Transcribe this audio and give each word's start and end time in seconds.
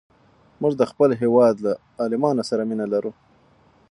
موږ 0.61 0.73
د 0.77 0.83
خپل 0.91 1.09
هېواد 1.21 1.55
له 1.65 1.71
عالمانو 2.01 2.43
سره 2.49 2.61
مینه 2.69 2.85
لرو. 2.93 3.11